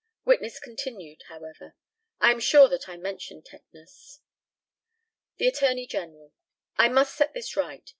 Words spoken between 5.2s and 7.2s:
The ATTORNEY GENERAL: I must